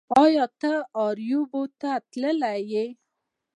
ایا 0.23 0.45
ته 0.61 0.71
اریوب 1.03 1.51
ته 1.79 1.91
تللی 2.11 2.55
یې 2.71 2.85